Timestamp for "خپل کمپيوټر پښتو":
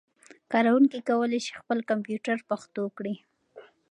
1.61-2.83